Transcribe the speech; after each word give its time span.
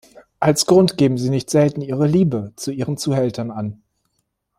Als 0.39 0.65
Grund 0.65 0.97
geben 0.97 1.19
sie 1.19 1.29
nicht 1.29 1.51
selten 1.51 1.79
ihre 1.81 2.07
„Liebe“ 2.07 2.53
zu 2.55 2.71
ihren 2.71 2.97
Zuhältern 2.97 3.51
an. 3.51 3.83